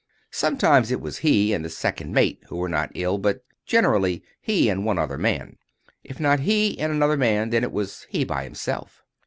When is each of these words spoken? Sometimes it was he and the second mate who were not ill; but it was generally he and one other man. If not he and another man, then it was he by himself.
Sometimes 0.31 0.89
it 0.89 0.99
was 0.99 1.19
he 1.19 1.53
and 1.53 1.63
the 1.63 1.69
second 1.69 2.11
mate 2.11 2.41
who 2.47 2.55
were 2.55 2.67
not 2.67 2.89
ill; 2.95 3.19
but 3.19 3.35
it 3.35 3.43
was 3.47 3.55
generally 3.67 4.23
he 4.41 4.67
and 4.67 4.83
one 4.83 4.97
other 4.97 5.15
man. 5.19 5.59
If 6.03 6.19
not 6.19 6.39
he 6.39 6.79
and 6.79 6.91
another 6.91 7.17
man, 7.17 7.51
then 7.51 7.63
it 7.63 7.71
was 7.71 8.07
he 8.09 8.23
by 8.25 8.43
himself. 8.43 9.03